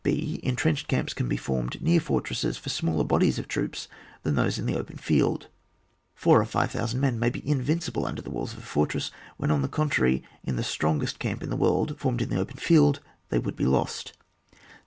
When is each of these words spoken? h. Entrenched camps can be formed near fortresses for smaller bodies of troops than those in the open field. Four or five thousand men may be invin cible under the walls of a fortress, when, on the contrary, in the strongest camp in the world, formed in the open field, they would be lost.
h. 0.03 0.39
Entrenched 0.41 0.87
camps 0.87 1.13
can 1.13 1.29
be 1.29 1.37
formed 1.37 1.79
near 1.79 1.99
fortresses 1.99 2.57
for 2.57 2.69
smaller 2.69 3.03
bodies 3.03 3.37
of 3.37 3.47
troops 3.47 3.87
than 4.23 4.33
those 4.33 4.57
in 4.57 4.65
the 4.65 4.75
open 4.75 4.97
field. 4.97 5.45
Four 6.15 6.41
or 6.41 6.45
five 6.45 6.71
thousand 6.71 6.99
men 7.01 7.19
may 7.19 7.29
be 7.29 7.41
invin 7.43 7.83
cible 7.87 8.07
under 8.07 8.23
the 8.23 8.31
walls 8.31 8.53
of 8.53 8.57
a 8.57 8.61
fortress, 8.63 9.11
when, 9.37 9.51
on 9.51 9.61
the 9.61 9.67
contrary, 9.67 10.23
in 10.43 10.55
the 10.55 10.63
strongest 10.63 11.19
camp 11.19 11.43
in 11.43 11.51
the 11.51 11.55
world, 11.55 11.99
formed 11.99 12.23
in 12.23 12.29
the 12.29 12.39
open 12.39 12.57
field, 12.57 12.99
they 13.29 13.37
would 13.37 13.55
be 13.55 13.67
lost. 13.67 14.13